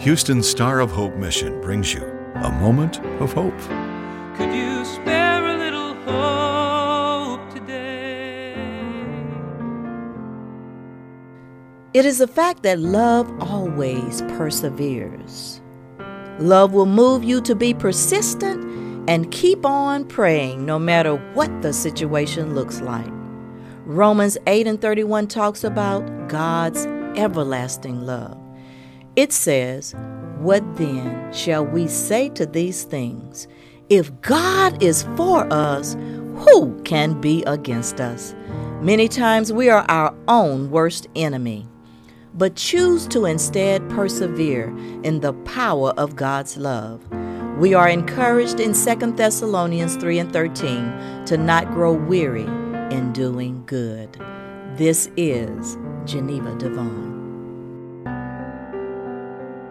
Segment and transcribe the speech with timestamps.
[0.00, 2.02] Houston Star of Hope Mission brings you
[2.36, 3.58] a moment of hope.
[4.36, 8.54] Could you spare a little hope today?
[11.94, 15.62] It is a fact that love always perseveres.
[16.40, 21.72] Love will move you to be persistent and keep on praying no matter what the
[21.72, 23.10] situation looks like.
[23.86, 26.84] Romans 8 and 31 talks about God's
[27.16, 28.45] everlasting love.
[29.16, 29.94] It says,
[30.38, 33.48] What then shall we say to these things?
[33.88, 38.34] If God is for us, who can be against us?
[38.80, 41.66] Many times we are our own worst enemy
[42.36, 44.68] but choose to instead persevere
[45.02, 47.02] in the power of God's love.
[47.58, 52.44] We are encouraged in 2 Thessalonians 3 and 13 to not grow weary
[52.94, 54.12] in doing good.
[54.76, 57.25] This is Geneva Devon.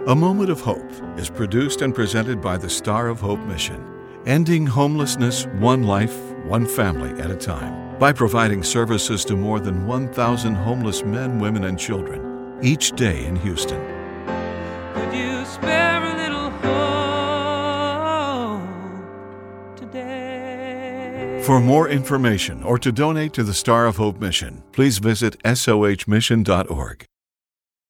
[0.07, 3.83] A Moment of Hope is produced and presented by the Star of Hope Mission,
[4.27, 9.87] ending homelessness one life, one family at a time, by providing services to more than
[9.87, 13.81] 1,000 homeless men, women, and children each day in Houston.
[14.93, 16.51] Could you spare a little
[18.51, 21.41] hope today?
[21.43, 27.07] For more information or to donate to the Star of Hope mission, please visit sohmission.org.